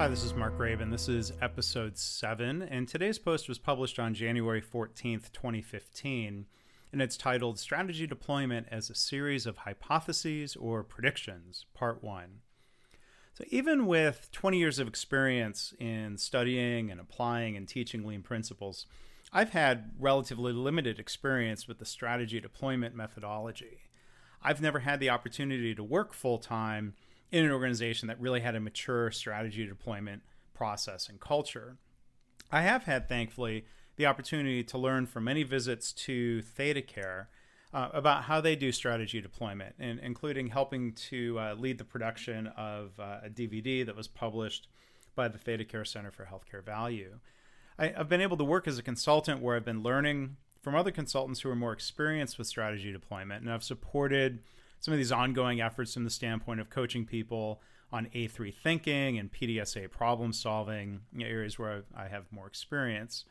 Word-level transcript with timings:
Hi, 0.00 0.08
this 0.08 0.24
is 0.24 0.32
Mark 0.32 0.56
Graban. 0.56 0.90
This 0.90 1.10
is 1.10 1.34
episode 1.42 1.98
7, 1.98 2.62
and 2.62 2.88
today's 2.88 3.18
post 3.18 3.50
was 3.50 3.58
published 3.58 3.98
on 3.98 4.14
January 4.14 4.62
14th, 4.62 5.30
2015, 5.30 6.46
and 6.90 7.02
it's 7.02 7.18
titled 7.18 7.58
Strategy 7.58 8.06
Deployment 8.06 8.66
as 8.70 8.88
a 8.88 8.94
Series 8.94 9.44
of 9.44 9.58
Hypotheses 9.58 10.56
or 10.56 10.82
Predictions, 10.82 11.66
Part 11.74 12.02
1. 12.02 12.40
So, 13.34 13.44
even 13.50 13.84
with 13.84 14.30
20 14.32 14.58
years 14.58 14.78
of 14.78 14.88
experience 14.88 15.74
in 15.78 16.16
studying 16.16 16.90
and 16.90 16.98
applying 16.98 17.54
and 17.54 17.68
teaching 17.68 18.06
lean 18.06 18.22
principles, 18.22 18.86
I've 19.34 19.50
had 19.50 19.90
relatively 19.98 20.54
limited 20.54 20.98
experience 20.98 21.68
with 21.68 21.78
the 21.78 21.84
strategy 21.84 22.40
deployment 22.40 22.94
methodology. 22.94 23.82
I've 24.42 24.62
never 24.62 24.78
had 24.78 24.98
the 24.98 25.10
opportunity 25.10 25.74
to 25.74 25.84
work 25.84 26.14
full 26.14 26.38
time 26.38 26.94
in 27.30 27.44
an 27.44 27.52
organization 27.52 28.08
that 28.08 28.20
really 28.20 28.40
had 28.40 28.54
a 28.54 28.60
mature 28.60 29.10
strategy 29.10 29.66
deployment 29.66 30.22
process 30.54 31.08
and 31.08 31.20
culture. 31.20 31.76
I 32.50 32.62
have 32.62 32.84
had, 32.84 33.08
thankfully, 33.08 33.64
the 33.96 34.06
opportunity 34.06 34.64
to 34.64 34.78
learn 34.78 35.06
from 35.06 35.24
many 35.24 35.42
visits 35.42 35.92
to 35.92 36.42
ThedaCare 36.58 37.26
uh, 37.72 37.88
about 37.92 38.24
how 38.24 38.40
they 38.40 38.56
do 38.56 38.72
strategy 38.72 39.20
deployment, 39.20 39.74
and 39.78 40.00
including 40.00 40.48
helping 40.48 40.92
to 40.92 41.38
uh, 41.38 41.54
lead 41.54 41.78
the 41.78 41.84
production 41.84 42.48
of 42.48 42.98
uh, 42.98 43.20
a 43.24 43.30
DVD 43.30 43.86
that 43.86 43.94
was 43.94 44.08
published 44.08 44.68
by 45.14 45.28
the 45.28 45.38
ThedaCare 45.38 45.86
Center 45.86 46.10
for 46.10 46.24
Healthcare 46.24 46.64
Value. 46.64 47.20
I, 47.78 47.92
I've 47.96 48.08
been 48.08 48.20
able 48.20 48.36
to 48.38 48.44
work 48.44 48.66
as 48.66 48.78
a 48.78 48.82
consultant 48.82 49.40
where 49.40 49.54
I've 49.54 49.64
been 49.64 49.82
learning 49.82 50.36
from 50.60 50.74
other 50.74 50.90
consultants 50.90 51.40
who 51.40 51.50
are 51.50 51.56
more 51.56 51.72
experienced 51.72 52.38
with 52.38 52.46
strategy 52.46 52.92
deployment, 52.92 53.42
and 53.42 53.52
I've 53.52 53.64
supported 53.64 54.40
some 54.80 54.92
of 54.92 54.98
these 54.98 55.12
ongoing 55.12 55.60
efforts 55.60 55.94
from 55.94 56.04
the 56.04 56.10
standpoint 56.10 56.60
of 56.60 56.70
coaching 56.70 57.04
people 57.04 57.60
on 57.92 58.08
A3 58.14 58.54
thinking 58.54 59.18
and 59.18 59.32
PDSA 59.32 59.90
problem 59.90 60.32
solving, 60.32 61.00
you 61.12 61.20
know, 61.20 61.26
areas 61.26 61.58
where 61.58 61.84
I 61.96 62.08
have 62.08 62.32
more 62.32 62.46
experience. 62.46 63.24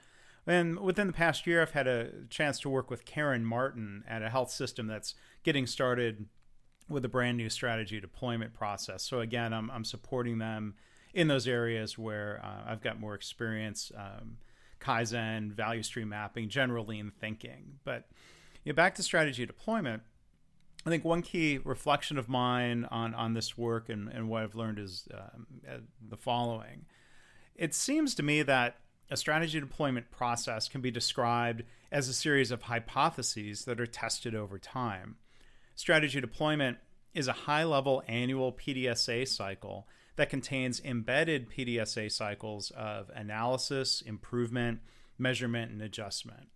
And 0.45 0.79
within 0.79 1.07
the 1.07 1.13
past 1.13 1.45
year, 1.45 1.61
I've 1.61 1.71
had 1.71 1.87
a 1.87 2.09
chance 2.29 2.59
to 2.61 2.69
work 2.69 2.89
with 2.89 3.05
Karen 3.05 3.45
Martin 3.45 4.03
at 4.07 4.23
a 4.23 4.29
health 4.29 4.51
system 4.51 4.87
that's 4.87 5.15
getting 5.43 5.67
started 5.67 6.25
with 6.87 7.05
a 7.05 7.09
brand 7.09 7.37
new 7.37 7.49
strategy 7.49 7.99
deployment 7.99 8.53
process. 8.53 9.03
So, 9.03 9.19
again, 9.19 9.53
I'm, 9.53 9.69
I'm 9.69 9.85
supporting 9.85 10.39
them 10.39 10.75
in 11.13 11.27
those 11.27 11.47
areas 11.47 11.97
where 11.97 12.41
uh, 12.43 12.71
I've 12.71 12.81
got 12.81 12.99
more 12.99 13.15
experience. 13.15 13.91
Um, 13.95 14.37
Kaizen, 14.79 15.51
value 15.51 15.83
stream 15.83 16.09
mapping, 16.09 16.49
general 16.49 16.85
lean 16.85 17.11
thinking. 17.19 17.79
But 17.83 18.07
you 18.63 18.71
know, 18.71 18.75
back 18.75 18.95
to 18.95 19.03
strategy 19.03 19.45
deployment, 19.45 20.03
I 20.89 20.91
think 20.91 21.05
one 21.05 21.21
key 21.21 21.59
reflection 21.63 22.17
of 22.17 22.27
mine 22.27 22.87
on, 22.89 23.13
on 23.13 23.35
this 23.35 23.55
work 23.55 23.89
and, 23.89 24.09
and 24.09 24.27
what 24.27 24.41
I've 24.41 24.55
learned 24.55 24.79
is 24.79 25.07
um, 25.13 25.45
uh, 25.69 25.77
the 26.09 26.17
following. 26.17 26.87
It 27.55 27.75
seems 27.75 28.15
to 28.15 28.23
me 28.23 28.41
that 28.41 28.77
a 29.11 29.15
strategy 29.15 29.59
deployment 29.59 30.09
process 30.09 30.67
can 30.67 30.81
be 30.81 30.89
described 30.89 31.61
as 31.91 32.09
a 32.09 32.13
series 32.13 32.49
of 32.49 32.63
hypotheses 32.63 33.65
that 33.65 33.79
are 33.79 33.85
tested 33.85 34.33
over 34.33 34.57
time. 34.57 35.17
Strategy 35.75 36.19
deployment 36.19 36.79
is 37.13 37.27
a 37.27 37.33
high 37.33 37.65
level 37.65 38.01
annual 38.07 38.51
PDSA 38.51 39.27
cycle 39.27 39.87
that 40.15 40.31
contains 40.31 40.81
embedded 40.83 41.51
PDSA 41.51 42.11
cycles 42.11 42.71
of 42.71 43.11
analysis, 43.13 44.01
improvement, 44.01 44.79
measurement, 45.19 45.71
and 45.71 45.83
adjustment. 45.83 46.47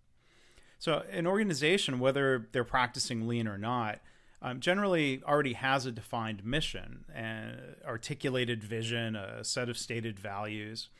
So, 0.80 1.04
an 1.08 1.28
organization, 1.28 2.00
whether 2.00 2.48
they're 2.50 2.64
practicing 2.64 3.28
lean 3.28 3.46
or 3.46 3.56
not, 3.56 4.00
um, 4.44 4.60
generally 4.60 5.22
already 5.26 5.54
has 5.54 5.86
a 5.86 5.90
defined 5.90 6.44
mission, 6.44 7.06
and 7.12 7.76
articulated 7.86 8.62
vision, 8.62 9.16
a 9.16 9.42
set 9.42 9.70
of 9.70 9.78
stated 9.78 10.20
values. 10.20 10.90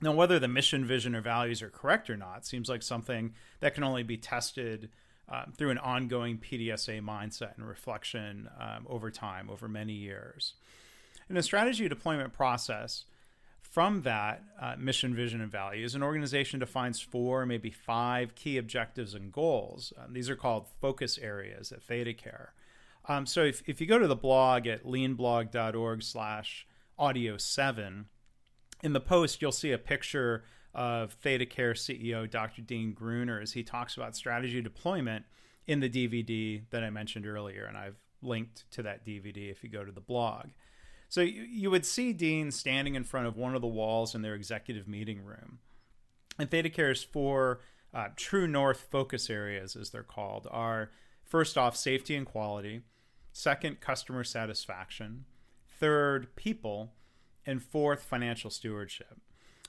Now, 0.00 0.12
whether 0.12 0.40
the 0.40 0.48
mission, 0.48 0.84
vision, 0.84 1.14
or 1.14 1.20
values 1.20 1.62
are 1.62 1.70
correct 1.70 2.10
or 2.10 2.16
not 2.16 2.44
seems 2.44 2.68
like 2.68 2.82
something 2.82 3.32
that 3.60 3.74
can 3.74 3.84
only 3.84 4.02
be 4.02 4.16
tested 4.16 4.90
um, 5.28 5.52
through 5.56 5.70
an 5.70 5.78
ongoing 5.78 6.36
PDSA 6.36 7.00
mindset 7.00 7.56
and 7.56 7.66
reflection 7.66 8.50
um, 8.58 8.86
over 8.88 9.08
time, 9.08 9.48
over 9.48 9.68
many 9.68 9.92
years. 9.92 10.54
In 11.30 11.36
a 11.36 11.44
strategy 11.44 11.88
deployment 11.88 12.32
process, 12.32 13.04
from 13.70 14.02
that 14.02 14.42
uh, 14.60 14.76
mission, 14.78 15.14
vision, 15.14 15.40
and 15.40 15.50
values, 15.50 15.94
an 15.94 16.02
organization 16.02 16.60
defines 16.60 17.00
four, 17.00 17.44
maybe 17.44 17.70
five 17.70 18.34
key 18.34 18.56
objectives 18.56 19.14
and 19.14 19.32
goals. 19.32 19.92
Um, 19.98 20.12
these 20.12 20.30
are 20.30 20.36
called 20.36 20.68
focus 20.80 21.18
areas 21.18 21.72
at 21.72 21.86
ThedaCare. 21.86 22.48
Um, 23.08 23.26
so 23.26 23.42
if, 23.42 23.62
if 23.66 23.80
you 23.80 23.86
go 23.86 23.98
to 23.98 24.06
the 24.06 24.16
blog 24.16 24.66
at 24.66 24.84
leanblog.org 24.84 26.02
slash 26.02 26.66
audio 26.98 27.36
7, 27.36 28.06
in 28.82 28.92
the 28.92 29.00
post, 29.00 29.40
you'll 29.40 29.50
see 29.50 29.72
a 29.72 29.78
picture 29.78 30.44
of 30.74 31.16
ThedaCare 31.20 31.72
CEO 31.72 32.30
Dr. 32.30 32.62
Dean 32.62 32.92
Gruner 32.92 33.40
as 33.40 33.52
he 33.52 33.62
talks 33.62 33.96
about 33.96 34.14
strategy 34.14 34.60
deployment 34.60 35.24
in 35.66 35.80
the 35.80 35.88
DVD 35.88 36.62
that 36.70 36.84
I 36.84 36.90
mentioned 36.90 37.26
earlier. 37.26 37.64
And 37.64 37.76
I've 37.76 37.96
linked 38.22 38.70
to 38.72 38.82
that 38.82 39.04
DVD 39.06 39.50
if 39.50 39.64
you 39.64 39.70
go 39.70 39.84
to 39.84 39.92
the 39.92 40.00
blog. 40.00 40.48
So 41.08 41.20
you, 41.20 41.70
would 41.70 41.86
see 41.86 42.12
Dean 42.12 42.50
standing 42.50 42.94
in 42.94 43.04
front 43.04 43.26
of 43.26 43.36
one 43.36 43.54
of 43.54 43.60
the 43.60 43.68
walls 43.68 44.14
in 44.14 44.22
their 44.22 44.34
executive 44.34 44.88
meeting 44.88 45.24
room. 45.24 45.58
And 46.38 46.50
ThedaCare's 46.50 47.04
four 47.04 47.60
uh, 47.92 48.08
true 48.16 48.48
north 48.48 48.88
focus 48.90 49.30
areas, 49.30 49.76
as 49.76 49.90
they're 49.90 50.02
called, 50.02 50.48
are 50.50 50.90
first 51.22 51.56
off, 51.56 51.76
safety 51.76 52.16
and 52.16 52.26
quality, 52.26 52.82
second, 53.32 53.80
customer 53.80 54.24
satisfaction, 54.24 55.24
third, 55.78 56.34
people, 56.34 56.92
and 57.46 57.62
fourth, 57.62 58.02
financial 58.02 58.50
stewardship. 58.50 59.20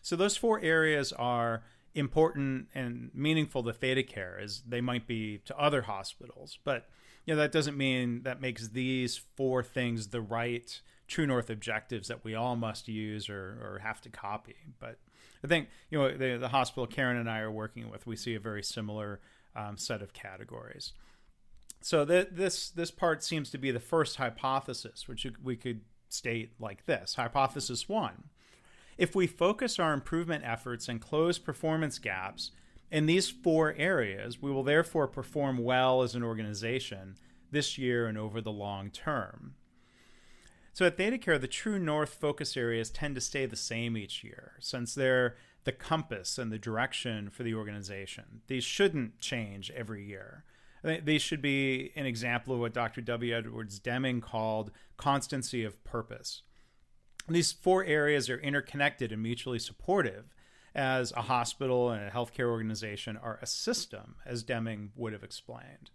So 0.01 0.15
those 0.15 0.37
four 0.37 0.59
areas 0.61 1.13
are 1.13 1.63
important 1.93 2.67
and 2.75 3.09
meaningful 3.13 3.63
to 3.63 3.71
ThedaCare 3.71 4.41
as 4.41 4.61
they 4.67 4.81
might 4.81 5.07
be 5.07 5.39
to 5.45 5.57
other 5.57 5.83
hospitals. 5.83 6.59
But 6.63 6.87
you 7.25 7.33
know, 7.33 7.41
that 7.41 7.51
doesn't 7.51 7.77
mean 7.77 8.23
that 8.23 8.41
makes 8.41 8.67
these 8.67 9.19
four 9.35 9.63
things 9.63 10.07
the 10.07 10.21
right 10.21 10.79
true 11.07 11.27
north 11.27 11.49
objectives 11.49 12.07
that 12.07 12.23
we 12.23 12.33
all 12.33 12.55
must 12.55 12.87
use 12.87 13.29
or, 13.29 13.57
or 13.61 13.79
have 13.83 14.01
to 14.01 14.09
copy. 14.09 14.55
But 14.79 14.99
I 15.43 15.47
think 15.47 15.69
you 15.89 15.99
know 15.99 16.17
the, 16.17 16.37
the 16.37 16.49
hospital 16.49 16.87
Karen 16.87 17.17
and 17.17 17.29
I 17.29 17.39
are 17.39 17.51
working 17.51 17.89
with, 17.89 18.07
we 18.07 18.15
see 18.15 18.35
a 18.35 18.39
very 18.39 18.63
similar 18.63 19.19
um, 19.55 19.77
set 19.77 20.01
of 20.01 20.13
categories. 20.13 20.93
So 21.81 22.05
th- 22.05 22.29
this 22.31 22.69
this 22.69 22.91
part 22.91 23.23
seems 23.23 23.49
to 23.51 23.57
be 23.57 23.71
the 23.71 23.79
first 23.79 24.15
hypothesis, 24.15 25.07
which 25.07 25.27
we 25.43 25.55
could 25.55 25.81
state 26.09 26.53
like 26.59 26.85
this: 26.85 27.15
Hypothesis 27.15 27.87
one. 27.87 28.25
If 28.97 29.13
we 29.13 29.27
focus 29.27 29.77
our 29.77 29.93
improvement 29.93 30.43
efforts 30.45 30.87
and 30.87 31.01
close 31.01 31.37
performance 31.37 31.99
gaps 31.99 32.51
in 32.91 33.07
these 33.07 33.29
four 33.29 33.73
areas, 33.77 34.41
we 34.41 34.51
will 34.51 34.63
therefore 34.63 35.07
perform 35.07 35.57
well 35.57 36.01
as 36.01 36.15
an 36.15 36.23
organization 36.23 37.17
this 37.51 37.77
year 37.77 38.07
and 38.07 38.17
over 38.17 38.41
the 38.41 38.51
long 38.51 38.89
term. 38.89 39.55
So 40.75 40.85
at 40.85 40.97
ThedaCare, 40.97 41.39
the 41.39 41.47
true 41.47 41.79
north 41.79 42.15
focus 42.15 42.57
areas 42.57 42.89
tend 42.89 43.15
to 43.15 43.21
stay 43.21 43.45
the 43.45 43.55
same 43.55 43.95
each 43.95 44.25
year, 44.25 44.55
since 44.59 44.93
they're 44.93 45.37
the 45.63 45.71
compass 45.71 46.37
and 46.37 46.51
the 46.51 46.59
direction 46.59 47.29
for 47.29 47.43
the 47.43 47.53
organization. 47.53 48.41
These 48.47 48.65
shouldn't 48.65 49.21
change 49.21 49.71
every 49.71 50.03
year. 50.03 50.43
These 50.83 51.21
should 51.21 51.41
be 51.41 51.93
an 51.95 52.05
example 52.05 52.55
of 52.55 52.59
what 52.59 52.73
Dr. 52.73 52.99
W. 52.99 53.33
Edwards 53.33 53.79
Deming 53.79 54.19
called 54.19 54.71
constancy 54.97 55.63
of 55.63 55.81
purpose. 55.85 56.41
These 57.29 57.53
four 57.53 57.85
areas 57.85 58.29
are 58.29 58.37
interconnected 58.37 59.13
and 59.13 59.23
mutually 59.23 59.59
supportive, 59.59 60.35
as 60.75 61.13
a 61.13 61.21
hospital 61.21 61.89
and 61.89 62.03
a 62.03 62.11
healthcare 62.11 62.49
organization 62.49 63.15
are 63.15 63.39
a 63.41 63.47
system, 63.47 64.15
as 64.25 64.43
Deming 64.43 64.91
would 64.97 65.13
have 65.13 65.23
explained. 65.23 65.91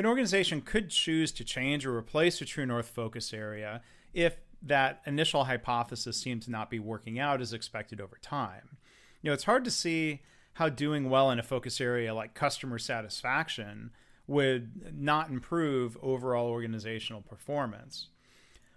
An 0.00 0.06
organization 0.06 0.62
could 0.62 0.88
choose 0.88 1.30
to 1.32 1.44
change 1.44 1.84
or 1.84 1.94
replace 1.94 2.40
a 2.40 2.46
True 2.46 2.64
North 2.64 2.88
focus 2.88 3.34
area 3.34 3.82
if 4.14 4.34
that 4.62 5.02
initial 5.04 5.44
hypothesis 5.44 6.16
seemed 6.16 6.40
to 6.44 6.50
not 6.50 6.70
be 6.70 6.78
working 6.78 7.18
out 7.18 7.42
as 7.42 7.52
expected 7.52 8.00
over 8.00 8.16
time. 8.22 8.78
You 9.20 9.28
know, 9.28 9.34
it's 9.34 9.44
hard 9.44 9.62
to 9.66 9.70
see 9.70 10.22
how 10.54 10.70
doing 10.70 11.10
well 11.10 11.30
in 11.30 11.38
a 11.38 11.42
focus 11.42 11.82
area 11.82 12.14
like 12.14 12.32
customer 12.32 12.78
satisfaction 12.78 13.90
would 14.26 14.98
not 14.98 15.28
improve 15.28 15.98
overall 16.00 16.48
organizational 16.48 17.20
performance. 17.20 18.06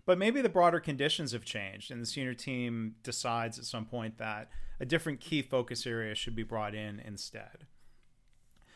But 0.06 0.18
maybe 0.18 0.42
the 0.42 0.50
broader 0.50 0.82
conditions 0.82 1.32
have 1.32 1.46
changed, 1.46 1.90
and 1.90 2.02
the 2.02 2.06
senior 2.06 2.34
team 2.34 2.96
decides 3.02 3.58
at 3.58 3.64
some 3.64 3.86
point 3.86 4.18
that 4.18 4.50
a 4.78 4.86
different 4.86 5.22
key 5.22 5.42
focus 5.42 5.88
area 5.88 6.16
should 6.16 6.36
be 6.36 6.44
brought 6.44 6.76
in 6.76 7.00
instead. 7.00 7.66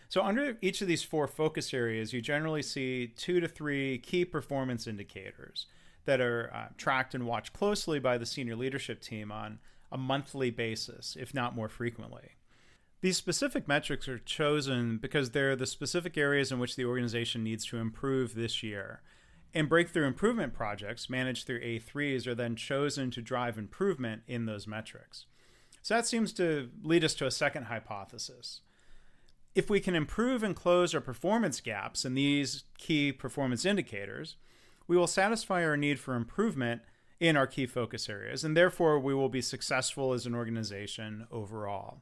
So, 0.09 0.23
under 0.23 0.57
each 0.61 0.81
of 0.81 0.87
these 0.87 1.03
four 1.03 1.27
focus 1.27 1.73
areas, 1.73 2.13
you 2.13 2.21
generally 2.21 2.61
see 2.61 3.07
two 3.07 3.39
to 3.39 3.47
three 3.47 3.97
key 3.97 4.23
performance 4.23 4.87
indicators 4.87 5.65
that 6.05 6.21
are 6.21 6.49
uh, 6.53 6.67
tracked 6.77 7.13
and 7.13 7.25
watched 7.25 7.53
closely 7.53 7.99
by 7.99 8.17
the 8.17 8.25
senior 8.25 8.55
leadership 8.55 9.01
team 9.01 9.31
on 9.31 9.59
a 9.91 9.97
monthly 9.97 10.49
basis, 10.49 11.17
if 11.19 11.33
not 11.33 11.55
more 11.55 11.67
frequently. 11.69 12.37
These 13.01 13.17
specific 13.17 13.67
metrics 13.67 14.07
are 14.07 14.17
chosen 14.17 14.97
because 14.97 15.31
they're 15.31 15.55
the 15.55 15.67
specific 15.67 16.17
areas 16.17 16.51
in 16.51 16.59
which 16.59 16.75
the 16.75 16.85
organization 16.85 17.43
needs 17.43 17.65
to 17.65 17.77
improve 17.77 18.33
this 18.33 18.63
year. 18.63 19.01
And 19.53 19.69
breakthrough 19.69 20.07
improvement 20.07 20.53
projects 20.53 21.09
managed 21.09 21.45
through 21.45 21.61
A3s 21.61 22.25
are 22.25 22.35
then 22.35 22.55
chosen 22.55 23.11
to 23.11 23.21
drive 23.21 23.57
improvement 23.57 24.23
in 24.27 24.45
those 24.45 24.67
metrics. 24.67 25.25
So 25.81 25.95
that 25.95 26.07
seems 26.07 26.33
to 26.33 26.69
lead 26.83 27.03
us 27.03 27.13
to 27.15 27.27
a 27.27 27.31
second 27.31 27.65
hypothesis. 27.65 28.61
If 29.57 29.71
we 29.71 29.79
can 29.79 29.95
improve 29.95 30.43
and 30.43 30.55
close 30.55 30.93
our 30.93 31.01
performance 31.01 31.61
gaps 31.61 32.05
in 32.05 32.13
these 32.13 32.65
key 32.77 33.11
performance 33.11 33.65
indicators, 33.65 34.35
we 34.87 34.95
will 34.95 35.07
satisfy 35.07 35.65
our 35.65 35.75
need 35.75 35.99
for 35.99 36.13
improvement 36.13 36.83
in 37.19 37.35
our 37.35 37.47
key 37.47 37.65
focus 37.65 38.07
areas, 38.07 38.43
and 38.43 38.55
therefore 38.55 38.99
we 38.99 39.15
will 39.15 39.29
be 39.29 39.41
successful 39.41 40.13
as 40.13 40.27
an 40.27 40.35
organization 40.35 41.25
overall. 41.31 42.01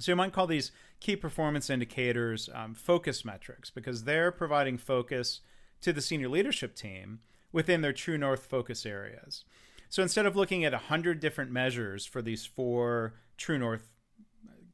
So 0.00 0.12
you 0.12 0.16
might 0.16 0.34
call 0.34 0.46
these 0.46 0.70
key 1.00 1.16
performance 1.16 1.70
indicators 1.70 2.50
um, 2.52 2.74
focus 2.74 3.24
metrics 3.24 3.70
because 3.70 4.04
they're 4.04 4.30
providing 4.30 4.76
focus 4.76 5.40
to 5.80 5.94
the 5.94 6.02
senior 6.02 6.28
leadership 6.28 6.74
team 6.74 7.20
within 7.52 7.80
their 7.80 7.94
true 7.94 8.18
north 8.18 8.44
focus 8.44 8.84
areas. 8.84 9.46
So 9.88 10.02
instead 10.02 10.26
of 10.26 10.36
looking 10.36 10.66
at 10.66 10.72
100 10.72 11.20
different 11.20 11.50
measures 11.50 12.04
for 12.04 12.20
these 12.20 12.44
four 12.44 13.14
true 13.38 13.58
north 13.58 13.88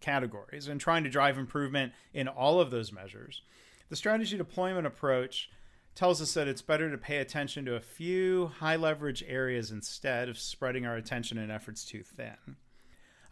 categories 0.00 0.68
and 0.68 0.80
trying 0.80 1.04
to 1.04 1.10
drive 1.10 1.38
improvement 1.38 1.92
in 2.12 2.28
all 2.28 2.60
of 2.60 2.70
those 2.70 2.92
measures, 2.92 3.42
the 3.88 3.96
strategy 3.96 4.36
deployment 4.36 4.86
approach 4.86 5.50
tells 5.94 6.20
us 6.20 6.34
that 6.34 6.46
it's 6.46 6.62
better 6.62 6.90
to 6.90 6.98
pay 6.98 7.18
attention 7.18 7.64
to 7.64 7.74
a 7.74 7.80
few 7.80 8.52
high 8.58 8.76
leverage 8.76 9.24
areas 9.26 9.70
instead 9.70 10.28
of 10.28 10.38
spreading 10.38 10.84
our 10.84 10.96
attention 10.96 11.38
and 11.38 11.50
efforts 11.50 11.84
too 11.84 12.02
thin. 12.02 12.56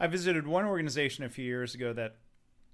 I 0.00 0.06
visited 0.06 0.46
one 0.46 0.64
organization 0.64 1.24
a 1.24 1.28
few 1.28 1.44
years 1.44 1.74
ago 1.74 1.92
that 1.92 2.16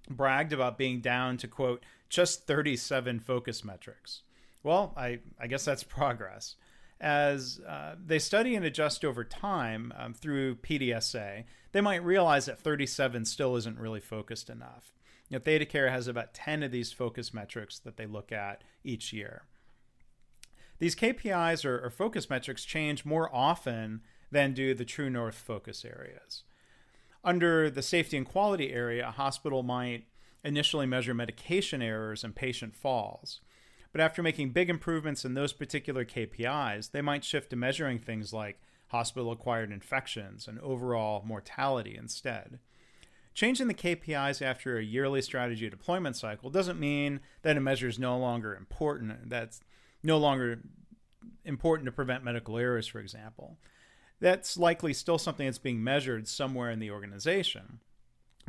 bragged 0.09 0.53
about 0.53 0.79
being 0.79 1.01
down 1.01 1.37
to 1.39 1.49
quote 1.49 1.85
just 2.09 2.47
37 2.47 3.21
focus 3.21 3.65
metrics. 3.65 4.23
Well, 4.63 4.93
I, 4.97 5.21
I 5.41 5.47
guess 5.47 5.65
that's 5.65 5.83
progress. 5.85 6.57
As 7.00 7.61
uh, 7.67 7.94
they 8.05 8.19
study 8.19 8.55
and 8.55 8.64
adjust 8.64 9.05
over 9.05 9.25
time 9.25 9.93
um, 9.97 10.12
through 10.12 10.56
PDSA, 10.56 11.44
they 11.73 11.81
might 11.81 12.05
realize 12.05 12.47
that 12.47 12.61
37 12.61 13.25
still 13.25 13.56
isn't 13.56 13.79
really 13.79 14.00
focused 14.00 14.50
enough. 14.50 14.93
You 15.29 15.38
know, 15.38 15.43
ThedaCare 15.43 15.91
has 15.91 16.08
about 16.08 16.35
10 16.35 16.62
of 16.62 16.73
these 16.73 16.93
focus 16.93 17.32
metrics 17.32 17.79
that 17.79 17.97
they 17.97 18.06
look 18.06 18.32
at 18.32 18.62
each 18.85 19.12
year. 19.12 19.44
These 20.79 20.97
KPIs 20.97 21.64
or, 21.64 21.85
or 21.85 21.91
focus 21.91 22.29
metrics 22.29 22.64
change 22.64 23.05
more 23.05 23.35
often 23.35 24.00
than 24.31 24.52
do 24.52 24.75
the 24.75 24.85
True 24.85 25.11
North 25.11 25.37
focus 25.37 25.85
areas. 25.85 26.43
Under 27.23 27.70
the 27.70 27.82
safety 27.82 28.17
and 28.17 28.26
quality 28.26 28.73
area, 28.73 29.08
a 29.08 29.12
hospital 29.12 29.62
might 29.62 30.05
initially 30.43 30.87
measure 30.87 31.14
medication 31.14 31.82
errors 31.82 32.25
and 32.25 32.35
patient 32.35 32.75
falls. 32.75 33.41
But 33.93 34.01
after 34.01 34.23
making 34.23 34.51
big 34.51 34.71
improvements 34.71 35.25
in 35.25 35.35
those 35.35 35.53
particular 35.53 36.05
KPIs, 36.05 36.93
they 36.93 37.03
might 37.03 37.25
shift 37.25 37.51
to 37.51 37.57
measuring 37.57 37.99
things 37.99 38.33
like 38.33 38.61
hospital 38.89 39.33
acquired 39.33 39.73
infections 39.73 40.47
and 40.47 40.59
overall 40.61 41.23
mortality 41.25 41.97
instead. 41.97 42.61
Changing 43.35 43.69
the 43.69 43.75
KPIs 43.75 44.43
after 44.43 44.77
a 44.77 44.83
yearly 44.83 45.23
strategy 45.23 45.71
deployment 45.71 46.17
cycle 46.17 46.51
doesn't 46.51 46.81
mean 46.81 47.21
that 47.43 47.57
a 47.57 47.61
measure 47.61 47.89
is 47.89 47.99
no 47.99 48.19
longer 48.19 48.55
important, 48.55 49.31
that's 49.31 49.61
no 50.03 50.19
longer 50.19 50.61
important 51.45 51.87
to 51.87 51.93
prevent 51.93 52.25
medical 52.25 52.59
errors, 52.59 52.87
for 52.87 52.99
example. 52.99 53.57
That's 54.21 54.57
likely 54.57 54.93
still 54.93 55.19
something 55.19 55.47
that's 55.47 55.59
being 55.59 55.83
measured 55.83 56.29
somewhere 56.29 56.71
in 56.71 56.81
the 56.81 56.91
organization. 56.91 57.81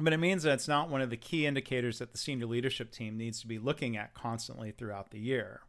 But 0.02 0.14
it 0.14 0.18
means 0.18 0.42
that 0.44 0.54
it's 0.54 0.68
not 0.68 0.90
one 0.90 1.02
of 1.02 1.12
the 1.12 1.18
key 1.18 1.46
indicators 1.46 2.00
that 2.00 2.12
the 2.12 2.18
senior 2.18 2.48
leadership 2.48 2.92
team 2.92 3.18
needs 3.18 3.40
to 3.42 3.48
be 3.48 3.60
looking 3.60 3.96
at 3.96 4.16
constantly 4.16 4.72
throughout 4.72 5.12
the 5.12 5.20
year. 5.20 5.62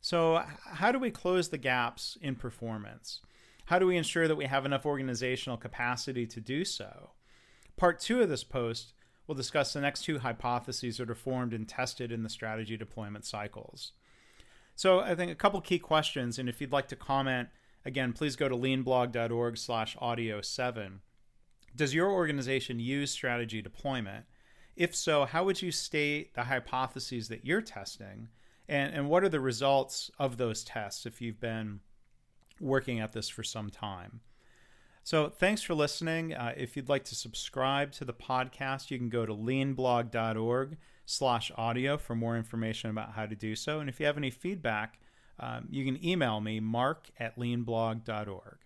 So, 0.00 0.44
how 0.74 0.92
do 0.92 1.00
we 1.00 1.10
close 1.10 1.48
the 1.48 1.58
gaps 1.58 2.16
in 2.22 2.36
performance? 2.36 3.20
How 3.66 3.80
do 3.80 3.86
we 3.86 3.96
ensure 3.96 4.28
that 4.28 4.36
we 4.36 4.46
have 4.46 4.64
enough 4.64 4.86
organizational 4.86 5.56
capacity 5.56 6.26
to 6.28 6.40
do 6.40 6.64
so? 6.64 7.10
Part 7.76 7.98
two 7.98 8.22
of 8.22 8.28
this 8.28 8.44
post 8.44 8.94
will 9.26 9.34
discuss 9.34 9.72
the 9.72 9.80
next 9.80 10.04
two 10.04 10.20
hypotheses 10.20 10.98
that 10.98 11.10
are 11.10 11.14
formed 11.14 11.52
and 11.52 11.68
tested 11.68 12.12
in 12.12 12.22
the 12.22 12.28
strategy 12.28 12.76
deployment 12.76 13.24
cycles. 13.24 13.92
So, 14.76 15.00
I 15.00 15.16
think 15.16 15.32
a 15.32 15.34
couple 15.34 15.60
key 15.60 15.80
questions, 15.80 16.38
and 16.38 16.48
if 16.48 16.60
you'd 16.60 16.72
like 16.72 16.88
to 16.88 16.96
comment, 16.96 17.48
again, 17.84 18.12
please 18.12 18.36
go 18.36 18.48
to 18.48 18.56
leanblog.org 18.56 19.58
slash 19.58 19.96
audio 20.00 20.40
7 20.40 21.00
does 21.74 21.94
your 21.94 22.10
organization 22.10 22.80
use 22.80 23.10
strategy 23.10 23.62
deployment? 23.62 24.26
If 24.76 24.94
so, 24.94 25.24
how 25.24 25.44
would 25.44 25.60
you 25.60 25.72
state 25.72 26.34
the 26.34 26.44
hypotheses 26.44 27.28
that 27.28 27.44
you're 27.44 27.60
testing? 27.60 28.28
And, 28.68 28.94
and 28.94 29.08
what 29.08 29.24
are 29.24 29.28
the 29.28 29.40
results 29.40 30.10
of 30.18 30.36
those 30.36 30.64
tests 30.64 31.06
if 31.06 31.20
you've 31.20 31.40
been 31.40 31.80
working 32.60 33.00
at 33.00 33.12
this 33.12 33.28
for 33.28 33.42
some 33.42 33.70
time? 33.70 34.20
So, 35.02 35.28
thanks 35.28 35.62
for 35.62 35.74
listening. 35.74 36.34
Uh, 36.34 36.52
if 36.56 36.76
you'd 36.76 36.88
like 36.88 37.04
to 37.04 37.14
subscribe 37.14 37.90
to 37.92 38.04
the 38.04 38.12
podcast, 38.12 38.90
you 38.90 38.98
can 38.98 39.08
go 39.08 39.26
to 39.26 39.34
leanblog.org 39.34 40.76
slash 41.06 41.50
audio 41.56 41.96
for 41.96 42.14
more 42.14 42.36
information 42.36 42.90
about 42.90 43.12
how 43.12 43.26
to 43.26 43.34
do 43.34 43.56
so. 43.56 43.80
And 43.80 43.88
if 43.88 43.98
you 43.98 44.06
have 44.06 44.16
any 44.16 44.30
feedback, 44.30 45.00
um, 45.40 45.66
you 45.70 45.84
can 45.84 46.04
email 46.04 46.40
me, 46.40 46.60
mark 46.60 47.10
at 47.18 47.36
leanblog.org. 47.36 48.58